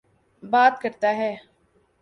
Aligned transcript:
بات 0.43 0.81
کرتا 0.81 1.09
ہے۔ 1.17 1.33